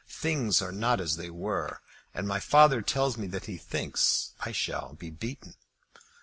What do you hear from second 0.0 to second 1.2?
Things are not as